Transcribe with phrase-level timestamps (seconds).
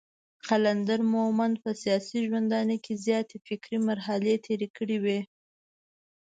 [0.47, 5.19] قلندر مومند په سياسي ژوندانه کې زياتې فکري مرحلې تېرې کړې وې.